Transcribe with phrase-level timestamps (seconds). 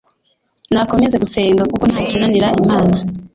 [0.73, 2.95] nakomeze gusenga kuk ntakinanira imana